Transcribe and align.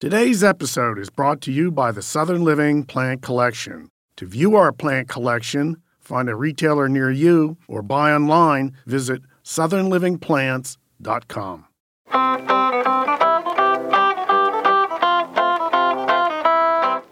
Today's 0.00 0.42
episode 0.42 0.98
is 0.98 1.10
brought 1.10 1.42
to 1.42 1.52
you 1.52 1.70
by 1.70 1.92
the 1.92 2.00
Southern 2.00 2.42
Living 2.42 2.84
Plant 2.84 3.20
Collection. 3.20 3.90
To 4.16 4.24
view 4.24 4.56
our 4.56 4.72
plant 4.72 5.10
collection, 5.10 5.82
find 5.98 6.30
a 6.30 6.34
retailer 6.34 6.88
near 6.88 7.10
you, 7.10 7.58
or 7.68 7.82
buy 7.82 8.14
online, 8.14 8.74
visit 8.86 9.20
southernlivingplants.com. 9.44 11.66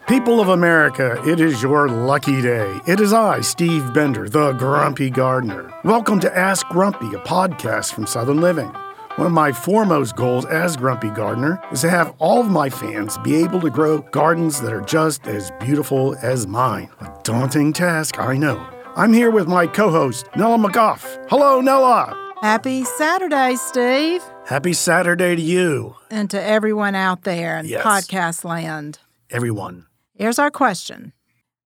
People 0.09 0.41
of 0.41 0.49
America, 0.49 1.23
it 1.29 1.41
is 1.41 1.63
your 1.63 1.91
lucky 1.91 2.41
day. 2.41 2.81
It 2.87 3.01
is 3.01 3.13
I, 3.13 3.43
Steve 3.43 3.93
Bender, 3.93 4.31
the 4.31 4.53
Grumpy 4.53 5.11
Gardener. 5.11 5.71
Welcome 5.85 6.21
to 6.21 6.35
Ask 6.35 6.67
Grumpy, 6.69 7.09
a 7.09 7.19
podcast 7.19 7.93
from 7.93 8.07
Southern 8.07 8.41
Living. 8.41 8.75
One 9.19 9.27
of 9.27 9.33
my 9.33 9.51
foremost 9.51 10.15
goals 10.15 10.45
as 10.47 10.77
Grumpy 10.77 11.11
Gardener 11.11 11.61
is 11.73 11.81
to 11.81 11.91
have 11.91 12.15
all 12.21 12.41
of 12.41 12.47
my 12.49 12.71
fans 12.71 13.19
be 13.19 13.35
able 13.43 13.61
to 13.63 13.69
grow 13.69 13.99
gardens 13.99 14.61
that 14.61 14.73
are 14.73 14.81
just 14.81 15.27
as 15.27 15.51
beautiful 15.59 16.15
as 16.23 16.47
mine. 16.47 16.89
A 17.01 17.13
daunting 17.25 17.73
task, 17.73 18.21
I 18.21 18.37
know. 18.37 18.65
I'm 18.95 19.13
here 19.13 19.33
with 19.33 19.49
my 19.49 19.67
co 19.67 19.91
host, 19.91 20.29
Nellah 20.37 20.59
McGough. 20.59 21.27
Hello, 21.29 21.61
Nellah. 21.61 22.17
Happy 22.43 22.85
Saturday, 22.85 23.57
Steve. 23.57 24.23
Happy 24.47 24.73
Saturday 24.73 25.35
to 25.35 25.43
you. 25.43 25.97
And 26.13 26.31
to 26.31 26.41
everyone 26.41 26.95
out 26.95 27.25
there 27.25 27.59
in 27.59 27.67
Yes. 27.67 27.85
podcast 27.85 28.45
land. 28.45 29.01
Everyone. 29.31 29.87
Here's 30.15 30.39
our 30.39 30.53
question 30.53 31.13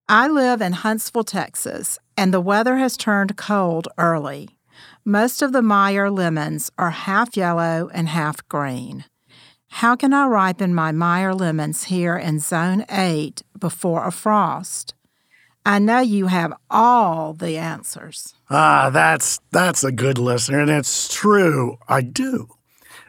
I 0.09 0.27
live 0.27 0.62
in 0.62 0.73
Huntsville, 0.73 1.24
Texas, 1.24 1.98
and 2.16 2.32
the 2.32 2.41
weather 2.41 2.79
has 2.79 2.96
turned 2.96 3.37
cold 3.37 3.88
early. 3.98 4.48
Most 5.05 5.43
of 5.43 5.53
the 5.53 5.63
Meyer 5.63 6.11
lemons 6.11 6.71
are 6.79 6.91
half 6.91 7.37
yellow 7.37 7.91
and 7.93 8.09
half 8.09 8.47
green. 8.49 9.05
How 9.69 9.97
can 9.97 10.13
I 10.13 10.27
ripen 10.27 10.75
my 10.75 10.93
Meyer 10.93 11.35
lemons 11.35 11.85
here 11.85 12.17
in 12.17 12.41
Zone 12.41 12.85
8 12.91 13.43
before 13.59 14.07
a 14.07 14.13
frost? 14.13 14.95
I 15.65 15.79
know 15.79 16.01
you 16.01 16.27
have 16.27 16.52
all 16.69 17.33
the 17.33 17.57
answers. 17.57 18.35
Ah, 18.51 18.91
that's 18.91 19.41
that's 19.51 19.85
a 19.85 19.93
good 19.93 20.19
listener, 20.19 20.61
and 20.61 20.71
it's 20.71 21.13
true. 21.13 21.79
I 21.89 22.01
do. 22.02 22.49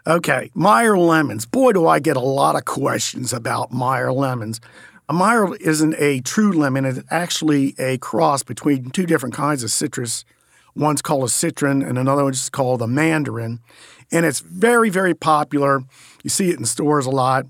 Okay, 0.05 0.51
Meyer 0.53 0.97
lemons. 0.97 1.45
Boy, 1.45 1.73
do 1.73 1.87
I 1.87 1.99
get 1.99 2.15
a 2.15 2.21
lot 2.21 2.55
of 2.55 2.65
questions 2.65 3.33
about 3.33 3.71
Meyer 3.71 4.11
lemons. 4.13 4.61
A 5.09 5.13
Meyer 5.13 5.55
isn't 5.57 5.95
a 5.97 6.21
true 6.21 6.51
lemon; 6.51 6.85
it's 6.85 6.99
actually 7.09 7.73
a 7.79 7.97
cross 7.97 8.43
between 8.43 8.91
two 8.91 9.05
different 9.05 9.35
kinds 9.35 9.63
of 9.63 9.71
citrus. 9.71 10.23
One's 10.75 11.01
called 11.01 11.23
a 11.23 11.29
citron, 11.29 11.81
and 11.81 11.97
another 11.97 12.23
one's 12.23 12.49
called 12.49 12.81
a 12.81 12.87
mandarin, 12.87 13.59
and 14.11 14.25
it's 14.25 14.39
very, 14.39 14.89
very 14.89 15.13
popular. 15.13 15.83
You 16.23 16.29
see 16.29 16.49
it 16.49 16.59
in 16.59 16.65
stores 16.65 17.05
a 17.05 17.11
lot 17.11 17.45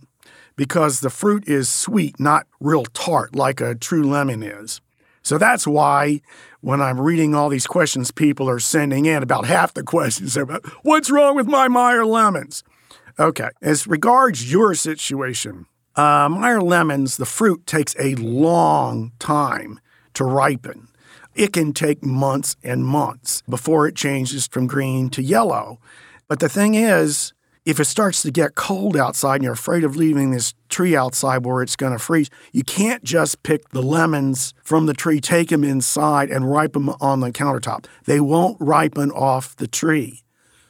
because 0.55 0.99
the 0.99 1.09
fruit 1.09 1.47
is 1.47 1.69
sweet, 1.69 2.19
not 2.19 2.47
real 2.59 2.83
tart 2.85 3.35
like 3.35 3.61
a 3.61 3.75
true 3.75 4.03
lemon 4.03 4.43
is. 4.43 4.81
So 5.23 5.37
that's 5.37 5.65
why 5.65 6.21
when 6.59 6.81
I'm 6.81 6.99
reading 6.99 7.33
all 7.33 7.49
these 7.49 7.67
questions 7.67 8.11
people 8.11 8.49
are 8.49 8.59
sending 8.59 9.05
in, 9.05 9.23
about 9.23 9.45
half 9.45 9.73
the 9.73 9.83
questions 9.83 10.37
are 10.37 10.43
about 10.43 10.65
what's 10.83 11.09
wrong 11.09 11.35
with 11.35 11.47
my 11.47 11.67
Meyer 11.67 12.05
lemons? 12.05 12.63
Okay, 13.17 13.49
as 13.61 13.87
regards 13.87 14.51
your 14.51 14.73
situation, 14.75 15.65
uh, 15.95 16.27
Meyer 16.29 16.61
lemons, 16.61 17.17
the 17.17 17.25
fruit 17.25 17.65
takes 17.65 17.95
a 17.99 18.15
long 18.15 19.13
time 19.19 19.79
to 20.13 20.25
ripen. 20.25 20.87
It 21.35 21.53
can 21.53 21.73
take 21.73 22.03
months 22.03 22.55
and 22.63 22.85
months 22.85 23.41
before 23.49 23.87
it 23.87 23.95
changes 23.95 24.47
from 24.47 24.67
green 24.67 25.09
to 25.11 25.23
yellow. 25.23 25.79
But 26.27 26.39
the 26.39 26.49
thing 26.49 26.75
is, 26.75 27.33
if 27.65 27.79
it 27.79 27.85
starts 27.85 28.21
to 28.23 28.31
get 28.31 28.55
cold 28.55 28.97
outside 28.97 29.35
and 29.35 29.43
you're 29.45 29.53
afraid 29.53 29.83
of 29.83 29.95
leaving 29.95 30.31
this 30.31 30.53
tree 30.69 30.95
outside 30.95 31.45
where 31.45 31.61
it's 31.61 31.77
going 31.77 31.93
to 31.93 31.99
freeze, 31.99 32.29
you 32.51 32.63
can't 32.63 33.03
just 33.03 33.41
pick 33.43 33.69
the 33.69 33.81
lemons 33.81 34.53
from 34.63 34.85
the 34.85 34.93
tree, 34.93 35.21
take 35.21 35.49
them 35.49 35.63
inside, 35.63 36.29
and 36.29 36.51
ripen 36.51 36.85
them 36.85 36.95
on 36.99 37.21
the 37.21 37.31
countertop. 37.31 37.85
They 38.05 38.19
won't 38.19 38.57
ripen 38.59 39.11
off 39.11 39.55
the 39.55 39.67
tree. 39.67 40.23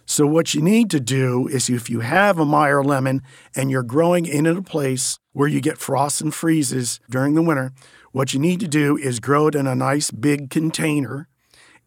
So, 0.05 0.27
what 0.27 0.53
you 0.53 0.61
need 0.61 0.91
to 0.91 0.99
do 0.99 1.47
is 1.47 1.69
if 1.69 1.89
you 1.89 2.01
have 2.01 2.37
a 2.37 2.45
Meyer 2.45 2.83
lemon 2.83 3.21
and 3.55 3.71
you're 3.71 3.83
growing 3.83 4.25
in 4.25 4.45
a 4.45 4.61
place 4.61 5.17
where 5.31 5.47
you 5.47 5.61
get 5.61 5.77
frosts 5.77 6.21
and 6.21 6.33
freezes 6.33 6.99
during 7.09 7.33
the 7.33 7.41
winter, 7.41 7.71
what 8.13 8.33
you 8.33 8.39
need 8.39 8.59
to 8.61 8.67
do 8.67 8.95
is 8.95 9.19
grow 9.19 9.47
it 9.47 9.55
in 9.55 9.67
a 9.67 9.75
nice 9.75 10.11
big 10.11 10.49
container. 10.49 11.27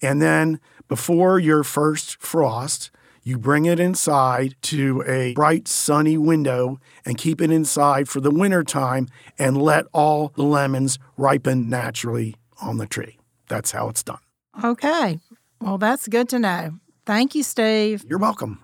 And 0.03 0.21
then 0.21 0.61
before 0.89 1.39
your 1.39 1.65
first 1.65 2.21
frost, 2.21 2.91
you 3.23 3.39
bring 3.39 3.65
it 3.65 3.81
inside 3.81 4.55
to 4.63 5.03
a 5.07 5.35
bright 5.35 5.67
sunny 5.67 6.19
window 6.19 6.79
and 7.05 7.17
keep 7.17 7.41
it 7.41 7.51
inside 7.51 8.09
for 8.09 8.21
the 8.21 8.31
winter 8.31 8.63
time 8.63 9.09
and 9.39 9.61
let 9.61 9.87
all 9.93 10.33
the 10.37 10.43
lemons 10.43 10.99
ripen 11.17 11.69
naturally 11.69 12.35
on 12.61 12.77
the 12.79 12.87
tree. 12.87 13.19
That's 13.49 13.71
how 13.71 13.89
it's 13.89 14.03
done. 14.03 14.19
Okay. 14.63 15.21
Well, 15.61 15.79
that's 15.79 16.07
good 16.09 16.29
to 16.31 16.39
know. 16.39 16.75
Thank 17.05 17.35
you, 17.35 17.43
Steve. 17.43 18.05
You're 18.09 18.19
welcome. 18.19 18.63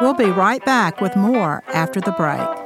We'll 0.00 0.14
be 0.14 0.30
right 0.30 0.64
back 0.64 1.00
with 1.00 1.16
more 1.16 1.62
after 1.68 2.00
the 2.00 2.12
break. 2.12 2.57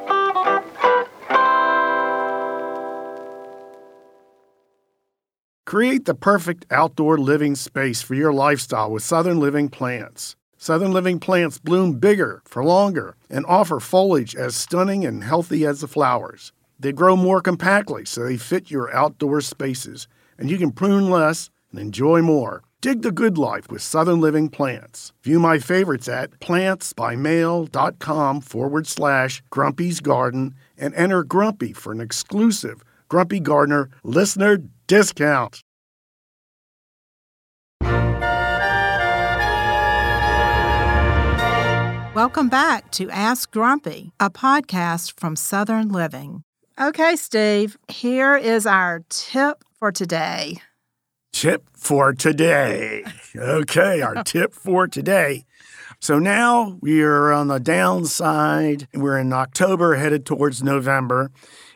Create 5.72 6.04
the 6.04 6.14
perfect 6.14 6.66
outdoor 6.70 7.16
living 7.16 7.54
space 7.54 8.02
for 8.02 8.14
your 8.14 8.30
lifestyle 8.30 8.90
with 8.90 9.02
Southern 9.02 9.40
Living 9.40 9.70
plants. 9.70 10.36
Southern 10.58 10.92
Living 10.92 11.18
plants 11.18 11.58
bloom 11.58 11.94
bigger 11.94 12.42
for 12.44 12.62
longer 12.62 13.16
and 13.30 13.46
offer 13.46 13.80
foliage 13.80 14.36
as 14.36 14.54
stunning 14.54 15.06
and 15.06 15.24
healthy 15.24 15.64
as 15.64 15.80
the 15.80 15.88
flowers. 15.88 16.52
They 16.78 16.92
grow 16.92 17.16
more 17.16 17.40
compactly 17.40 18.04
so 18.04 18.22
they 18.22 18.36
fit 18.36 18.70
your 18.70 18.94
outdoor 18.94 19.40
spaces, 19.40 20.08
and 20.36 20.50
you 20.50 20.58
can 20.58 20.72
prune 20.72 21.08
less 21.08 21.48
and 21.70 21.80
enjoy 21.80 22.20
more. 22.20 22.62
Dig 22.82 23.00
the 23.00 23.10
good 23.10 23.38
life 23.38 23.70
with 23.70 23.80
Southern 23.80 24.20
Living 24.20 24.50
plants. 24.50 25.14
View 25.22 25.40
my 25.40 25.58
favorites 25.58 26.06
at 26.06 26.32
plantsbymail.com 26.32 28.40
forward 28.42 28.86
slash 28.86 29.42
Grumpy's 29.48 30.00
Garden 30.00 30.54
and 30.76 30.94
enter 30.94 31.24
Grumpy 31.24 31.72
for 31.72 31.92
an 31.92 32.02
exclusive 32.02 32.84
Grumpy 33.12 33.40
Gardener 33.40 33.90
listener 34.04 34.56
discount. 34.86 35.60
Welcome 42.14 42.48
back 42.48 42.90
to 42.92 43.10
Ask 43.10 43.50
Grumpy, 43.50 44.14
a 44.18 44.30
podcast 44.30 45.20
from 45.20 45.36
Southern 45.36 45.90
Living. 45.90 46.42
Okay, 46.80 47.14
Steve, 47.16 47.76
here 47.88 48.34
is 48.34 48.64
our 48.64 49.02
tip 49.10 49.62
for 49.78 49.92
today. 49.92 50.62
Tip 51.34 51.68
for 51.76 52.14
today. 52.14 53.04
Okay, 53.36 54.00
our 54.00 54.24
tip 54.24 54.54
for 54.54 54.88
today. 54.88 55.44
So 56.00 56.18
now 56.18 56.78
we 56.80 57.02
are 57.02 57.30
on 57.30 57.48
the 57.48 57.60
downside. 57.60 58.88
We're 58.94 59.18
in 59.18 59.34
October, 59.34 59.96
headed 59.96 60.24
towards 60.24 60.62
November. 60.62 61.30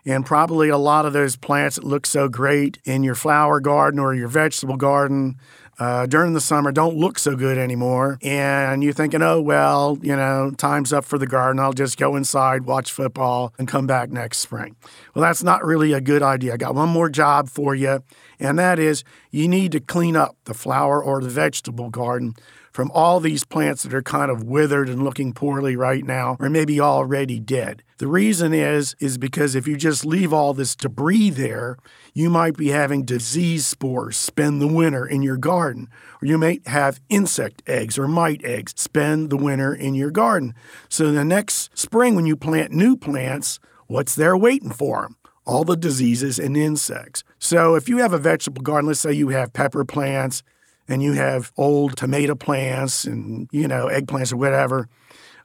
And 0.07 0.25
probably 0.25 0.69
a 0.69 0.79
lot 0.79 1.05
of 1.05 1.13
those 1.13 1.37
plants 1.37 1.77
that 1.77 1.85
look 1.85 2.07
so 2.07 2.29
great 2.29 2.79
in 2.85 3.03
your 3.03 3.17
flower 3.17 3.61
garden 3.61 3.99
or 3.99 4.15
your 4.15 4.29
vegetable 4.29 4.77
garden 4.77 5.37
uh, 5.79 6.07
during 6.07 6.33
the 6.33 6.41
summer 6.41 6.73
don't 6.73 6.97
look 6.97 7.19
so 7.19 7.37
good 7.37 7.59
anymore. 7.59 8.19
And 8.23 8.83
you're 8.83 8.93
thinking, 8.93 9.21
oh, 9.21 9.41
well, 9.41 9.99
you 10.01 10.17
know, 10.17 10.53
time's 10.57 10.93
up 10.93 11.05
for 11.05 11.19
the 11.19 11.27
garden. 11.27 11.61
I'll 11.61 11.73
just 11.73 11.99
go 11.99 12.17
inside, 12.17 12.65
watch 12.65 12.93
football, 12.93 13.53
and 13.59 13.69
come 13.69 13.87
back 13.87 14.11
next 14.11 14.39
spring. 14.39 14.77
Well, 15.15 15.23
that's 15.23 15.43
not 15.43 15.65
really 15.65 15.93
a 15.93 16.01
good 16.01 16.23
idea. 16.23 16.55
I 16.55 16.57
got 16.57 16.75
one 16.75 16.89
more 16.89 17.11
job 17.11 17.49
for 17.49 17.75
you, 17.75 18.03
and 18.39 18.59
that 18.59 18.79
is 18.79 19.05
you 19.31 19.49
need 19.49 19.73
to 19.73 19.81
clean 19.81 20.17
up 20.17 20.37
the 20.45 20.55
flower 20.55 21.03
or 21.03 21.21
the 21.21 21.29
vegetable 21.29 21.91
garden 21.91 22.35
from 22.77 22.91
all 22.91 23.21
these 23.21 23.43
plants 23.43 23.85
that 23.85 23.95
are 23.95 24.03
kind 24.03 24.31
of 24.31 24.43
withered 24.43 24.87
and 24.87 25.03
looking 25.03 25.33
poorly 25.33 25.75
right 25.75 26.05
now 26.05 26.37
or 26.39 26.51
maybe 26.51 26.79
already 26.79 27.41
dead. 27.41 27.83
The 27.97 28.07
reason 28.07 28.53
is 28.53 28.95
is 29.01 29.17
because 29.17 29.55
if 29.55 29.67
you 29.67 29.79
just 29.79 30.05
leave 30.05 30.31
all 30.31 30.53
this 30.53 30.77
debris 30.77 31.31
there, 31.31 31.79
you 32.13 32.29
might 32.29 32.55
be 32.55 32.69
having 32.69 33.07
disease 33.07 33.65
spores 33.65 34.19
spend 34.19 34.61
the 34.61 34.67
winter 34.67 35.07
in 35.07 35.23
your 35.23 35.39
garden 35.39 35.89
or 36.21 36.27
you 36.27 36.37
may 36.37 36.61
have 36.67 37.01
insect 37.09 37.63
eggs 37.67 37.99
or 37.99 38.07
mite 38.07 38.45
eggs 38.45 38.75
spend 38.77 39.31
the 39.31 39.39
winter 39.39 39.75
in 39.75 39.95
your 39.95 40.11
garden. 40.11 40.53
So 40.91 41.11
the 41.11 41.25
next 41.25 41.71
spring 41.79 42.15
when 42.15 42.27
you 42.27 42.37
plant 42.37 42.73
new 42.73 42.95
plants, 42.95 43.59
what's 43.87 44.15
there 44.15 44.37
waiting 44.37 44.71
for 44.71 45.01
them? 45.01 45.17
All 45.47 45.65
the 45.65 45.79
diseases 45.79 46.39
and 46.39 46.59
insects. 46.59 47.25
So 47.39 47.75
if 47.75 47.89
you 47.89 47.99
have 47.99 48.13
a 48.13 48.19
vegetable 48.19 48.61
garden, 48.61 48.89
let's 48.89 49.01
say 49.01 49.15
you 49.15 49.31
have 49.31 49.55
pepper 49.55 49.87
plants, 49.87 50.43
and 50.89 51.03
you 51.03 51.13
have 51.13 51.53
old 51.57 51.97
tomato 51.97 52.35
plants 52.35 53.05
and, 53.05 53.49
you 53.53 53.67
know, 53.67 53.87
eggplants 53.87 54.33
or 54.33 54.37
whatever, 54.37 54.89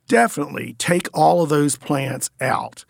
definitely 0.07 0.75
take 0.77 1.07
all 1.13 1.41
of 1.41 1.49
those 1.49 1.75
plants 1.75 2.29
out. 2.39 2.85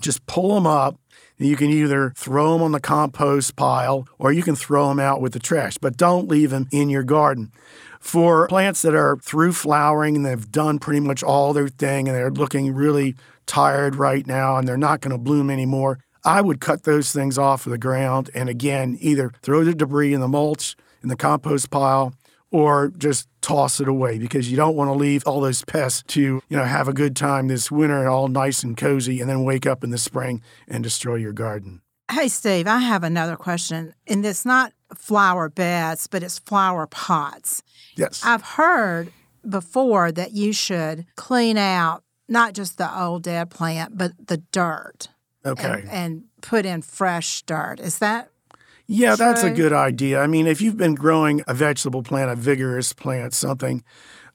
Just 0.00 0.26
pull 0.26 0.54
them 0.54 0.66
up. 0.66 0.98
And 1.38 1.48
you 1.48 1.56
can 1.56 1.70
either 1.70 2.12
throw 2.16 2.52
them 2.52 2.62
on 2.62 2.72
the 2.72 2.80
compost 2.80 3.56
pile 3.56 4.06
or 4.18 4.32
you 4.32 4.42
can 4.42 4.54
throw 4.54 4.88
them 4.88 5.00
out 5.00 5.20
with 5.20 5.32
the 5.32 5.40
trash, 5.40 5.78
but 5.78 5.96
don't 5.96 6.28
leave 6.28 6.50
them 6.50 6.68
in 6.70 6.88
your 6.88 7.02
garden. 7.02 7.50
For 7.98 8.46
plants 8.46 8.82
that 8.82 8.94
are 8.94 9.16
through 9.16 9.52
flowering 9.52 10.14
and 10.14 10.24
they've 10.24 10.50
done 10.52 10.78
pretty 10.78 11.00
much 11.00 11.24
all 11.24 11.52
their 11.52 11.68
thing 11.68 12.06
and 12.06 12.16
they're 12.16 12.30
looking 12.30 12.72
really 12.72 13.16
tired 13.46 13.96
right 13.96 14.26
now 14.26 14.56
and 14.56 14.68
they're 14.68 14.76
not 14.76 15.00
going 15.00 15.10
to 15.10 15.18
bloom 15.18 15.50
anymore, 15.50 15.98
I 16.24 16.40
would 16.40 16.60
cut 16.60 16.84
those 16.84 17.12
things 17.12 17.36
off 17.36 17.66
of 17.66 17.72
the 17.72 17.78
ground 17.78 18.30
and 18.34 18.48
again 18.48 18.96
either 19.00 19.32
throw 19.42 19.64
the 19.64 19.74
debris 19.74 20.14
in 20.14 20.20
the 20.20 20.28
mulch 20.28 20.76
in 21.04 21.08
the 21.08 21.16
compost 21.16 21.70
pile 21.70 22.12
or 22.50 22.88
just 22.96 23.28
toss 23.40 23.80
it 23.80 23.88
away 23.88 24.18
because 24.18 24.50
you 24.50 24.56
don't 24.56 24.74
want 24.74 24.88
to 24.88 24.94
leave 24.94 25.22
all 25.26 25.40
those 25.40 25.64
pests 25.64 26.02
to, 26.06 26.20
you 26.20 26.56
know, 26.56 26.64
have 26.64 26.88
a 26.88 26.92
good 26.92 27.14
time 27.14 27.48
this 27.48 27.70
winter 27.70 27.98
and 27.98 28.08
all 28.08 28.28
nice 28.28 28.62
and 28.62 28.76
cozy 28.76 29.20
and 29.20 29.28
then 29.28 29.44
wake 29.44 29.66
up 29.66 29.84
in 29.84 29.90
the 29.90 29.98
spring 29.98 30.40
and 30.66 30.82
destroy 30.82 31.16
your 31.16 31.32
garden. 31.32 31.80
Hey, 32.10 32.28
Steve, 32.28 32.66
I 32.66 32.78
have 32.78 33.02
another 33.02 33.36
question. 33.36 33.94
And 34.06 34.24
it's 34.24 34.44
not 34.44 34.72
flower 34.94 35.48
beds, 35.48 36.06
but 36.06 36.22
it's 36.22 36.38
flower 36.38 36.86
pots. 36.86 37.62
Yes. 37.96 38.22
I've 38.24 38.42
heard 38.42 39.12
before 39.48 40.12
that 40.12 40.32
you 40.32 40.52
should 40.52 41.06
clean 41.16 41.56
out 41.56 42.04
not 42.28 42.54
just 42.54 42.78
the 42.78 43.02
old 43.02 43.24
dead 43.24 43.50
plant, 43.50 43.98
but 43.98 44.12
the 44.26 44.38
dirt. 44.52 45.08
Okay. 45.44 45.66
And, 45.66 45.90
and 45.90 46.24
put 46.40 46.64
in 46.64 46.82
fresh 46.82 47.42
dirt. 47.42 47.80
Is 47.80 47.98
that 47.98 48.30
yeah, 48.86 49.16
that's 49.16 49.42
a 49.42 49.50
good 49.50 49.72
idea. 49.72 50.20
I 50.20 50.26
mean, 50.26 50.46
if 50.46 50.60
you've 50.60 50.76
been 50.76 50.94
growing 50.94 51.42
a 51.46 51.54
vegetable 51.54 52.02
plant, 52.02 52.30
a 52.30 52.36
vigorous 52.36 52.92
plant, 52.92 53.32
something 53.32 53.82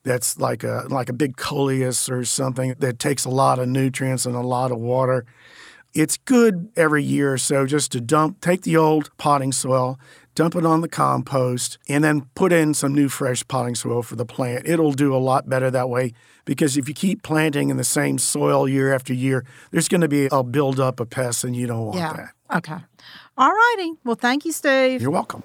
that's 0.04 0.40
like 0.40 0.64
a 0.64 0.86
like 0.90 1.10
a 1.10 1.14
big 1.14 1.38
coleus 1.38 2.10
or 2.10 2.26
something 2.26 2.76
that 2.80 3.00
takes 3.00 3.26
a 3.26 3.30
lot 3.30 3.60
of 3.60 3.68
nutrients 3.68 4.26
and 4.26 4.36
a 4.36 4.42
lot 4.42 4.72
of 4.72 4.80
water, 4.80 5.26
it's 5.94 6.18
good 6.18 6.70
every 6.76 7.04
year 7.04 7.34
or 7.34 7.38
so 7.38 7.66
just 7.66 7.92
to 7.92 8.02
dump 8.02 8.42
take 8.42 8.64
the 8.64 8.76
old 8.76 9.16
potting 9.18 9.52
soil, 9.52 10.00
dump 10.34 10.56
it 10.56 10.66
on 10.66 10.82
the 10.82 10.90
compost, 10.90 11.78
and 11.88 12.04
then 12.04 12.22
put 12.34 12.52
in 12.52 12.74
some 12.74 12.94
new 12.94 13.10
fresh 13.10 13.48
potting 13.48 13.76
soil 13.76 14.02
for 14.02 14.16
the 14.16 14.26
plant. 14.26 14.68
It'll 14.68 14.94
do 14.94 15.16
a 15.16 15.18
lot 15.18 15.48
better 15.48 15.70
that 15.70 15.90
way 15.90 16.14
because 16.46 16.76
if 16.76 16.88
you 16.88 16.96
keep 16.96 17.22
planting 17.22 17.70
in 17.70 17.78
the 17.78 17.84
same 17.84 18.18
soil 18.18 18.68
year 18.68 18.94
after 18.94 19.14
year, 19.14 19.46
there's 19.70 19.88
going 19.88 20.02
to 20.02 20.08
be 20.08 20.28
a 20.32 20.44
buildup 20.44 21.00
of 21.00 21.12
pests 21.12 21.44
and 21.44 21.56
you 21.56 21.68
don't 21.68 21.86
want 21.86 21.98
yeah? 21.98 22.14
that. 22.14 22.30
Okay. 22.54 22.78
All 23.38 23.52
righty. 23.52 23.94
Well, 24.04 24.16
thank 24.16 24.46
you, 24.46 24.52
Steve. 24.52 25.02
You're 25.02 25.12
welcome. 25.12 25.44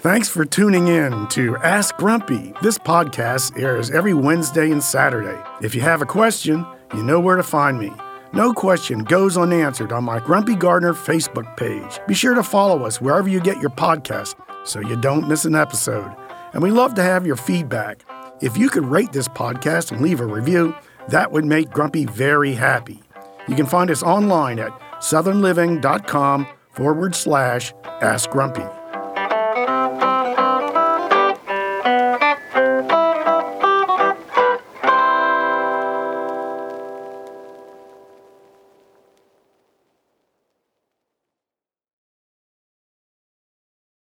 Thanks 0.00 0.28
for 0.28 0.44
tuning 0.44 0.88
in 0.88 1.26
to 1.28 1.56
Ask 1.56 1.96
Grumpy. 1.96 2.52
This 2.60 2.76
podcast 2.76 3.58
airs 3.58 3.90
every 3.90 4.12
Wednesday 4.12 4.70
and 4.70 4.82
Saturday. 4.82 5.40
If 5.62 5.74
you 5.74 5.80
have 5.80 6.02
a 6.02 6.06
question, 6.06 6.66
you 6.94 7.02
know 7.02 7.18
where 7.18 7.36
to 7.36 7.42
find 7.42 7.78
me. 7.78 7.90
No 8.34 8.52
question 8.52 8.98
goes 9.04 9.38
unanswered 9.38 9.92
on 9.92 10.04
my 10.04 10.18
Grumpy 10.18 10.56
Gardener 10.56 10.92
Facebook 10.92 11.56
page. 11.56 12.00
Be 12.06 12.12
sure 12.14 12.34
to 12.34 12.42
follow 12.42 12.84
us 12.84 13.00
wherever 13.00 13.28
you 13.28 13.40
get 13.40 13.60
your 13.60 13.70
podcast 13.70 14.34
so 14.66 14.80
you 14.80 14.96
don't 14.96 15.26
miss 15.26 15.46
an 15.46 15.54
episode. 15.54 16.14
And 16.52 16.62
we 16.62 16.70
love 16.70 16.94
to 16.94 17.02
have 17.02 17.26
your 17.26 17.36
feedback. 17.36 18.04
If 18.42 18.58
you 18.58 18.68
could 18.68 18.84
rate 18.84 19.12
this 19.12 19.28
podcast 19.28 19.90
and 19.90 20.02
leave 20.02 20.20
a 20.20 20.26
review, 20.26 20.74
that 21.08 21.32
would 21.32 21.44
make 21.44 21.70
Grumpy 21.70 22.06
very 22.06 22.54
happy. 22.54 23.02
You 23.48 23.54
can 23.54 23.66
find 23.66 23.90
us 23.90 24.02
online 24.02 24.58
at 24.58 24.72
southernliving.com 25.00 26.46
forward 26.72 27.14
slash 27.14 27.72
Ask 27.84 28.30
Grumpy. 28.30 28.64